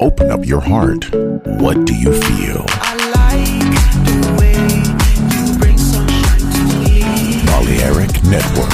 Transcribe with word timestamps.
Open 0.00 0.30
up 0.30 0.46
your 0.46 0.60
heart. 0.60 1.04
What 1.60 1.84
do 1.84 1.94
you 1.94 2.10
feel? 2.10 2.64
Like. 3.12 3.60
Balearic 7.44 8.24
Network. 8.24 8.72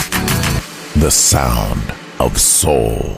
The 0.95 1.11
sound 1.11 1.83
of 2.21 2.39
soul. 2.39 3.17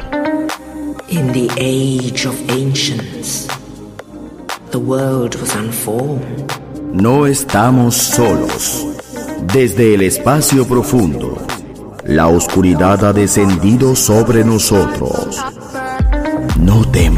In 1.11 1.33
the 1.33 1.51
age 1.59 2.25
of 2.25 2.35
ancients, 2.51 3.47
the 4.71 4.81
world 4.81 5.35
was 5.35 5.55
unformed. 5.55 6.51
No 6.95 7.27
estamos 7.27 7.95
solos. 7.95 8.87
Desde 9.53 9.95
el 9.95 10.01
espacio 10.01 10.67
profundo, 10.67 11.37
la 12.07 12.29
oscuridad 12.29 13.05
ha 13.05 13.13
descendido 13.13 13.95
sobre 13.95 14.45
nosotros. 14.45 15.39
No 16.59 16.85
temas, 16.91 17.18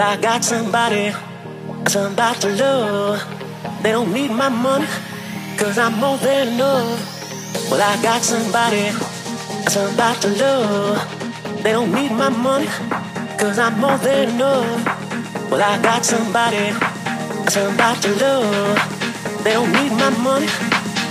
I 0.00 0.16
got 0.20 0.42
somebody, 0.42 1.12
somebody 1.86 2.40
to 2.40 2.48
love. 2.56 3.82
They 3.82 3.92
don't 3.92 4.10
need 4.12 4.30
my 4.30 4.48
money, 4.48 4.86
cause 5.58 5.76
I'm 5.76 5.98
more 6.00 6.16
than 6.18 6.54
enough. 6.54 7.70
Well, 7.70 7.82
I 7.82 8.00
got 8.02 8.22
somebody, 8.22 8.90
somebody 9.68 10.20
to 10.20 10.28
love. 10.42 11.62
They 11.62 11.72
don't 11.72 11.92
need 11.92 12.12
my 12.12 12.30
money, 12.30 12.66
cause 13.38 13.58
I'm 13.58 13.78
more 13.78 13.98
than 13.98 14.30
enough. 14.30 15.50
Well, 15.50 15.62
I 15.62 15.82
got 15.82 16.04
somebody, 16.04 16.72
somebody 17.50 18.00
to 18.00 18.14
love. 18.14 19.44
They 19.44 19.52
don't 19.52 19.72
need 19.72 19.92
my 19.92 20.10
money. 20.22 20.65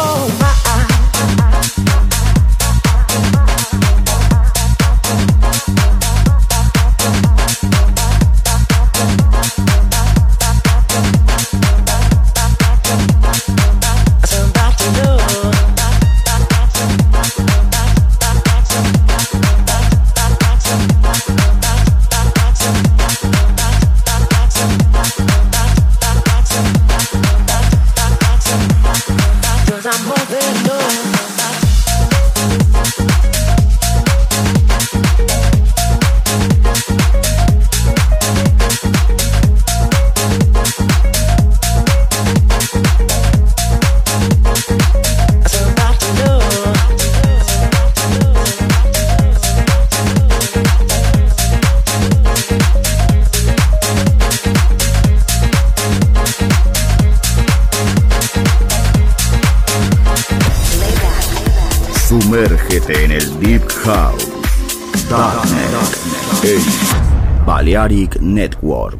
Network. 67.90 68.99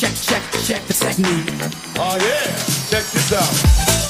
Check, 0.00 0.14
check, 0.14 0.42
check 0.64 0.82
the 0.86 0.94
technique. 0.94 1.52
Oh 1.98 2.16
yeah, 2.16 2.56
check 2.88 3.04
this 3.12 3.32
out. 3.34 4.09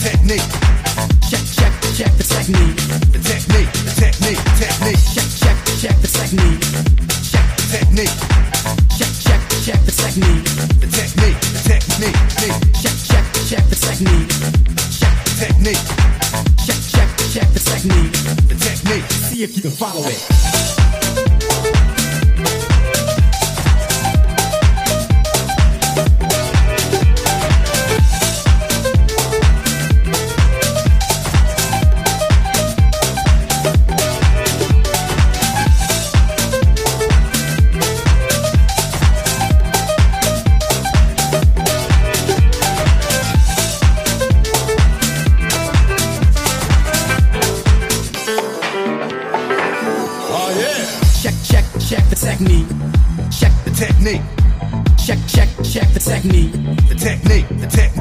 technique. 0.00 0.40
Check, 1.28 1.44
check, 1.52 1.72
check 1.94 2.12
the 2.16 2.24
technique. 2.24 2.76
The 3.12 3.20
technique, 3.20 3.70
the 3.84 3.92
technique, 4.00 4.40
technique. 4.56 5.00
Check, 5.12 5.28
check, 5.40 5.56
check 5.76 5.96
the 6.00 6.08
technique. 6.08 6.60
Check 7.28 7.46
the 7.56 7.64
technique. 7.68 8.16
Check, 8.96 9.12
check, 9.20 9.40
check 9.60 9.80
the 9.84 9.92
technique. 9.92 10.44
The 10.80 10.88
technique, 10.88 11.40
technique, 11.68 12.18
technique. 12.40 12.60
Check, 12.80 12.96
check, 13.04 13.24
check 13.44 13.64
the 13.68 13.76
technique. 13.76 14.30
Check 14.88 15.16
technique. 15.36 15.84
Check, 16.64 16.80
check, 16.88 17.08
check 17.32 17.48
the 17.52 17.60
technique. 17.60 18.12
The 18.48 18.56
technique. 18.56 19.04
See 19.28 19.42
if 19.44 19.56
you 19.56 19.62
can 19.62 19.70
follow 19.70 20.02
it. 20.08 20.79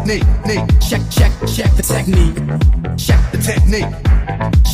technique, 0.10 0.82
Check, 0.82 1.02
check, 1.12 1.32
check 1.46 1.72
the 1.76 1.84
technique. 1.84 2.36
Check 2.98 3.32
the 3.32 3.38
technique. 3.38 3.94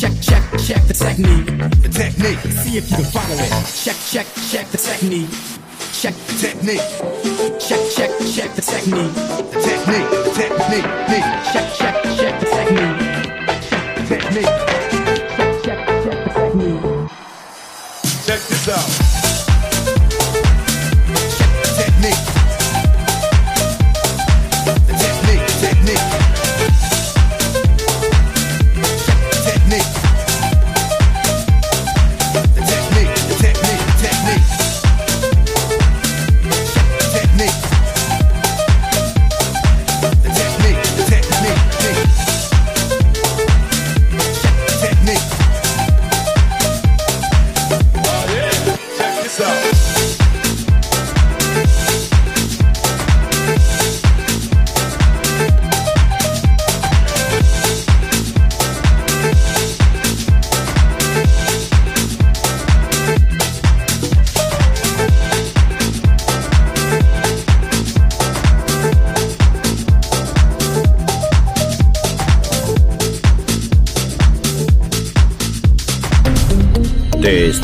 Check, 0.00 0.12
check, 0.22 0.42
check 0.64 0.82
the 0.88 0.94
technique. 0.94 1.46
The 1.82 1.88
technique. 1.88 2.38
See 2.62 2.78
if 2.78 2.90
you 2.90 2.96
can 2.96 3.04
follow 3.04 3.36
it. 3.36 3.50
Check, 3.84 3.96
check, 4.08 4.26
check 4.50 4.66
the 4.68 4.78
technique. 4.78 5.28
Check 5.92 6.14
the 6.26 6.34
technique. 6.40 6.86
Check, 7.60 7.80
check, 7.94 8.10
check 8.34 8.54
the 8.54 8.62
technique. 8.62 9.12
The 9.52 9.60
technique, 9.60 10.08
the 10.24 10.32
technique, 10.40 10.88
Check, 11.52 11.66
check, 11.74 11.94
check 12.16 12.40
the 12.40 12.46
technique. 12.46 12.98
Check 13.68 14.08
technique. 14.08 14.65